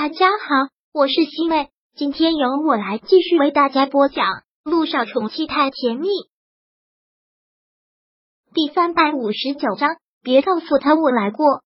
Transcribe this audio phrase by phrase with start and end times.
[0.00, 4.26] 大家好，我是西妹，今天由我来继续为大家播讲
[4.62, 6.06] 《陆少宠妻太甜蜜》
[8.54, 9.96] 第三百五十九章。
[10.22, 11.64] 别告诉他我来过。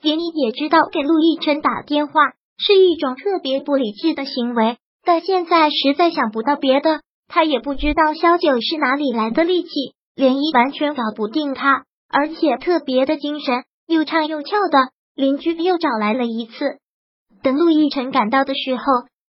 [0.00, 2.14] 连你也知道给陆亦辰打电话
[2.58, 7.00] 是一种特别不理智的行为，但现在实在想不到别的。
[7.28, 9.70] 他也不知道萧九是哪里来的力气，
[10.16, 14.90] 连依完全搞不定他，而且特别的精神，又唱又跳的。
[15.14, 16.78] 邻居又找来了一次。
[17.42, 18.82] 等陆亦辰赶到的时候，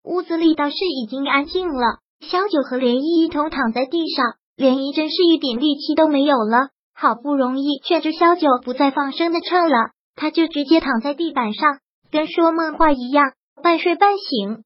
[0.04, 1.98] 屋子里倒是已经安静了。
[2.20, 6.68] 萧九和涟漪一同躺在地上，涟漪真是一点力气都没有了。
[6.94, 11.78] 好不容易劝着萧九不再放声的唱了，他就直接躺在地板上，
[12.10, 14.62] 跟说梦话一样，半睡半醒。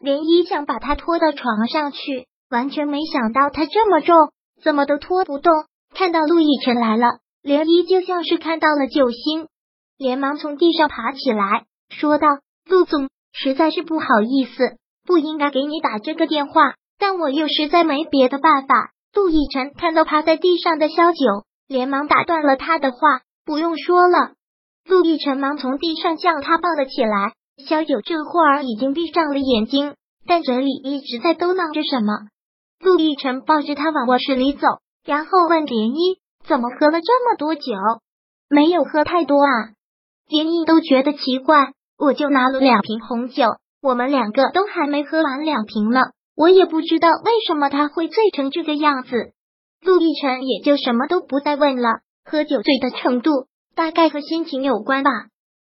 [0.00, 4.14] 涟漪想把他拖到床上去，完全没想到他这么重，
[4.62, 5.52] 怎么都拖不动。
[5.94, 7.06] 看到陆亦辰来了，
[7.42, 9.48] 涟漪就像是看到了救星。
[10.02, 12.26] 连忙从地上爬起来，说道
[12.68, 22.98] ：“陆总，实在是不好意思，不应该给你打这个电话，但我又实在没别的办法。”陆亦辰看到趴在地上的萧九，连忙打断了他的话
[23.46, 24.32] ：“不用说了。”
[24.88, 27.34] 陆亦辰忙从地上将他抱了起来。
[27.64, 29.94] 萧九这会儿已经闭上了眼睛，
[30.26, 32.26] 但嘴里一直在嘟囔着什么。
[32.80, 34.66] 陆亦辰抱着他往卧室里走，
[35.04, 37.72] 然后问涟漪：“怎么喝了这么多酒？
[38.48, 39.76] 没有喝太多啊？”
[40.28, 43.44] 连毅都觉得奇怪，我就拿了两瓶红酒，
[43.82, 46.00] 我们两个都还没喝完两瓶呢，
[46.36, 49.32] 我也不知道为什么他会醉成这个样子。
[49.80, 51.88] 陆亦辰也就什么都不再问了，
[52.24, 53.30] 喝酒醉的程度
[53.74, 55.10] 大概和心情有关吧。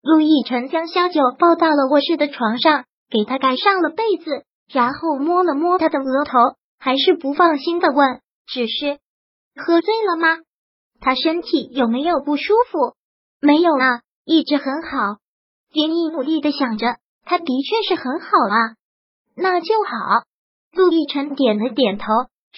[0.02, 6.38] 陆亦辰将萧九抱到了卧室的床上，给他盖上了被子，然后摸了摸他的额头，
[6.80, 9.00] 还是不放心的问：“只是
[9.56, 10.38] 喝醉了吗？
[11.02, 12.94] 他身体有没有不舒服？
[13.42, 15.18] 没有啊。”一直很好，
[15.72, 18.76] 连毅努力的想着，他的确是很好啊，
[19.36, 20.24] 那就好。
[20.74, 22.06] 陆亦辰点了点头，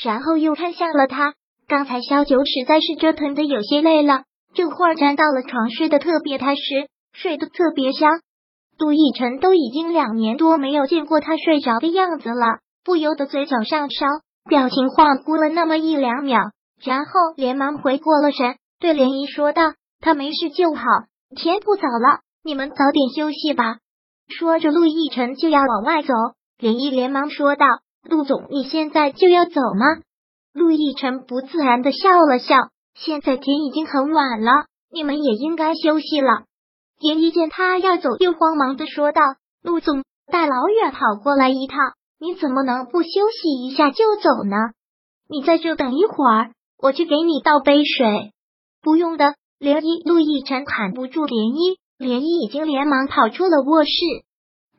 [0.01, 1.33] 然后又看向了他。
[1.67, 8.21] 刚才萧九实在是折腾的有些累了，这会儿沾到了床，睡得特别踏实，睡得特别香。
[8.79, 14.05] 陆亦辰都已经两年多没有见过他睡着的样子了，不由得嘴角上翘，
[14.47, 16.39] 表情恍惚了那么一两秒，
[16.81, 20.81] 然后连忙回过了神，对涟漪说道：“他没事就好。”
[21.35, 23.79] 天不早了，你们早点休息吧。
[24.29, 26.13] 说着，陆亦辰就要往外走，
[26.57, 27.65] 林毅连忙说道
[28.07, 30.01] ：“陆总，你现在就要走吗？”
[30.53, 32.55] 陆亦辰不自然的笑了笑
[32.95, 36.45] ：“现在天已经很晚了，你们也应该休息了。”
[36.99, 39.21] 林毅见他要走，又慌忙的说道
[39.61, 41.77] ：“陆总，大老远跑过来一趟，
[42.19, 44.55] 你怎么能不休息一下就走呢？
[45.29, 48.31] 你在这等一会儿，我去给你倒杯水。”
[48.81, 49.35] 不用的。
[49.59, 53.91] 涟漪，陆亦辰喊不住涟漪，涟漪已经连忙跑出了卧室。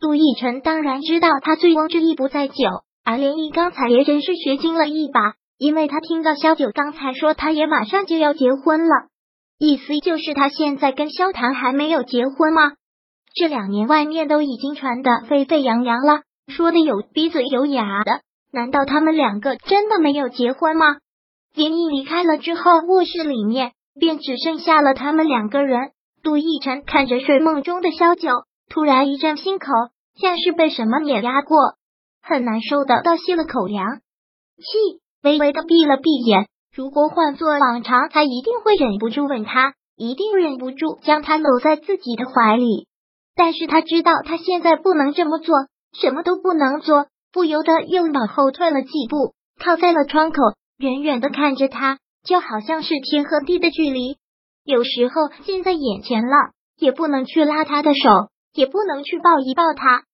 [0.00, 2.54] 陆亦辰当然知道他醉翁之意不在酒，
[3.04, 9.08] 而涟漪刚才也真是学精了一把，因为他听到萧九刚才说他也马上就要结婚了，
[9.58, 12.74] 意思就是他现在跟萧谭还没有结婚吗？
[13.34, 18.20] 这两年外面都已经传得沸沸扬扬了，说的有鼻子有眼的，
[18.52, 20.98] 难道他们两个真的没有结婚吗？
[21.56, 23.72] 涟漪离开了之后，卧室里面。
[23.98, 25.90] 便只剩下了他们两个人。
[26.22, 28.30] 杜奕晨看着睡梦中的萧九，
[28.68, 29.66] 突然一阵心口
[30.20, 31.56] 像是被什么碾压过，
[32.22, 34.00] 很难受的倒吸了口凉
[34.56, 36.46] 气，微微的闭了闭眼。
[36.74, 42.86] 如果换做往常，他一定会忍不住吻他，一定忍不住将他搂在自己的怀里。
[43.36, 45.54] 但是他知道他现在不能这么做，
[45.92, 50.42] 什么都不能做，不由得又往后退了几步，靠在了窗口，
[50.78, 51.98] 远远的看着他。
[52.28, 54.18] 就好像是天和地的距离，
[54.62, 60.04] 有时候近在眼前了，也不能去拉他的手，也不能去抱一抱他。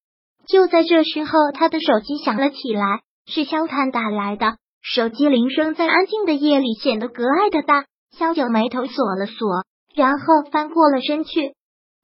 [0.47, 4.59] 就在这时候，他的手机响了起来，是萧谭打来的。
[4.81, 7.87] 手机铃声在安静的夜里显得格外的大。
[8.17, 11.55] 萧九眉头锁了锁，然后翻过了身去。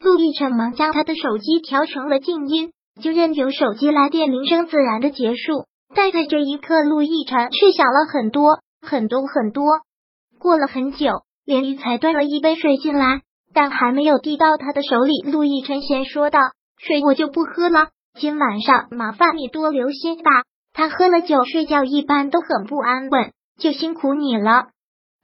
[0.00, 5.66] 陆亦辰忙将他的手机调成了静音，就任由手机来电铃声自然的结束。
[5.94, 9.64] 但在这一刻，陆亦辰却想了很多很多很多。
[10.40, 13.20] 过了很久，连玉才端了一杯水进来，
[13.52, 16.40] 但还没有递到他的手里，陆亦辰先说道
[16.80, 17.88] ：“水我就不喝了，
[18.18, 20.30] 今晚上麻烦你多留心吧。
[20.72, 24.68] 他喝了酒睡觉一般都很不安稳，就辛苦你了。”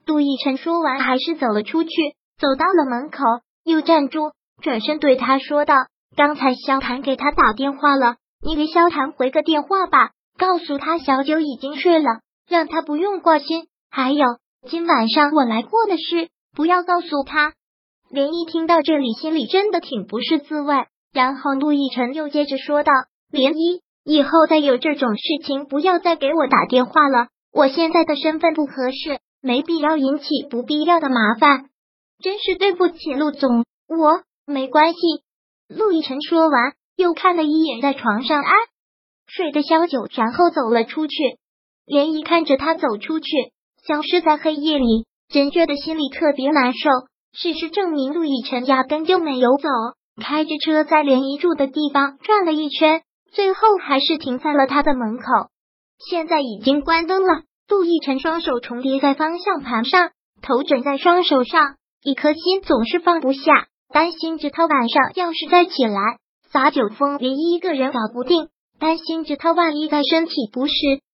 [0.05, 1.89] 陆亦辰说完，还是走了出去，
[2.37, 3.23] 走到了门口，
[3.65, 5.73] 又站住，转身对他说道
[6.15, 13.65] ：“刚才萧谭给他打电话了，你给萧谭回个电话吧，告诉他小九已经睡了，让他不用挂心。
[13.89, 14.23] 还有。”
[14.67, 17.53] 今晚上我来过的事，不要告诉他。
[18.09, 20.75] 连一听到这里，心里真的挺不是滋味。
[21.13, 22.91] 然后陆亦辰又接着说道
[23.31, 27.29] ：“涟漪，以后再有这种事情，不要再给我打电话了。
[27.53, 31.69] 我现在的身份不合适，没必要引起不必要的麻烦。
[32.19, 34.99] 真是对不起，陆总，我没关系。”
[35.69, 38.53] 陆亦辰说完，又看了一眼在床上安
[39.27, 41.15] 睡的萧九，然后走了出去。
[41.85, 43.27] 涟漪看着他走出去，
[43.87, 46.89] 消失在黑夜里，真觉得心里特别难受。
[47.31, 49.69] 事实证明，陆亦辰压根就没有走，
[50.21, 53.01] 开着车在涟漪住的地方转了一圈，
[53.31, 55.23] 最后还是停在了他的门口。
[56.09, 60.09] 现在已经关灯了，陆亦辰双手重叠在方向盘上，
[60.41, 66.17] 头枕在双手上，一颗心总是放不下，担心着他晚上要是再起来
[66.51, 68.49] 撒酒疯，连一个人搞不定，
[68.79, 70.73] 担心着他万一再身体不适。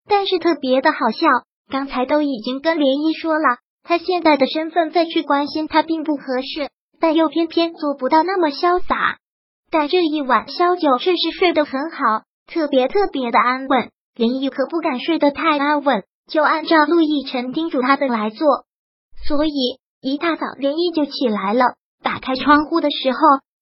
[0.07, 1.27] 但是特别的好笑，
[1.69, 3.59] 刚才都已经跟涟漪说了。
[3.83, 6.69] 他现在的身份再去关心他并不合适，
[6.99, 9.17] 但又偏偏做不到那么潇洒。
[9.71, 13.89] 但这一晚，萧九确实睡得很好，特别特别的安稳。
[14.15, 18.47] 连玉可不敢睡得太安稳，就按照陆亦辰叮嘱他的来做。
[19.27, 23.17] 所以一大早，连毅就起来了，打开窗户的时候，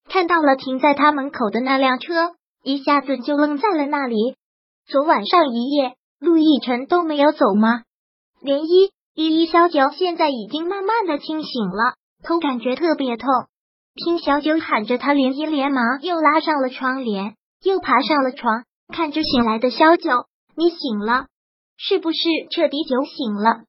[0.09, 2.31] 看到了停在他门口的那辆车，
[2.63, 4.35] 一下子就愣在了那里。
[4.87, 7.83] 昨晚上一夜，陆亦辰都没有走吗？
[8.41, 8.91] 连一。
[9.19, 13.27] 依依小九现在已经慢慢的清醒了，头感觉特别痛。
[13.95, 18.63] 听小九喊着他，连依连忙又拉上了窗帘，又爬上了床，
[18.93, 20.11] 看着醒来的小九
[20.55, 21.25] ：“你醒了，
[21.77, 22.19] 是不是
[22.51, 23.63] 彻底酒醒了？”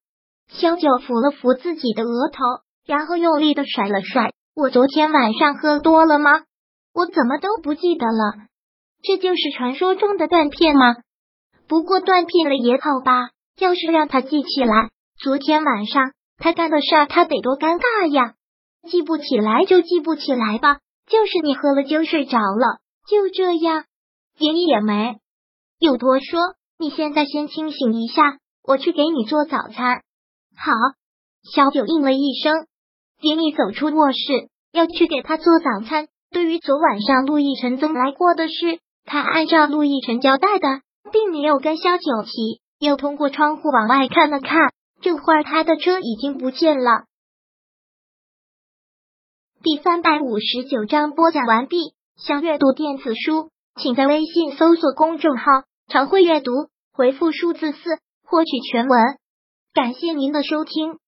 [0.52, 2.44] 小九扶了扶自己的额头，
[2.84, 6.42] 然后用力的甩了甩：“我昨天晚上喝多了吗？
[6.92, 8.34] 我怎么都不记得了？
[9.02, 10.96] 这就是传说中的断片吗？
[11.66, 14.90] 不过断片了也好吧，要是让他记起来。”
[15.20, 18.34] 昨天晚上他干的事儿，他得多尴尬呀！
[18.88, 22.78] 记不起来就记不起来吧，就是你喝了酒睡着了，
[23.08, 23.84] 就这样。
[24.38, 25.16] 连毅也没
[25.80, 30.02] 有多说，你现在先清醒一下，我去给你做早餐。
[30.56, 30.72] 好，
[31.52, 32.66] 小九应了一声。
[33.20, 36.06] 连毅走出卧室，要去给他做早餐。
[36.30, 44.72] 对于昨晚上陆亦辰曾来过的事，他按照陆亦辰交代的，并没有跟萧九提，又通过窗户往外看了看。
[45.00, 47.04] 这会儿他的车已经不见了。
[49.62, 51.94] 第三百五十九章播讲完毕。
[52.16, 55.44] 想阅读电子书，请在微信搜索公众号
[55.86, 56.50] “常会阅读”，
[56.92, 57.78] 回复数字四
[58.24, 59.18] 获取全文。
[59.72, 60.98] 感谢您的收听。